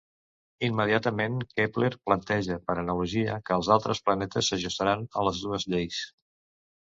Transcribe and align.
Immediatament, 0.67 1.35
Kepler 1.59 1.89
planteja, 2.07 2.57
per 2.69 2.75
analogia, 2.83 3.37
que 3.49 3.57
els 3.61 3.69
altres 3.75 4.01
planetes 4.07 4.49
s'ajustaran 4.53 5.07
a 5.21 5.27
les 5.29 5.43
dues 5.45 5.67
lleis. 5.75 6.01